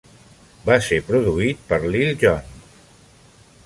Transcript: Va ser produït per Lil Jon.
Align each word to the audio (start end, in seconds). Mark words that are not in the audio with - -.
Va 0.69 0.77
ser 0.85 0.97
produït 1.11 1.63
per 1.69 1.81
Lil 1.97 2.13
Jon. 2.25 2.53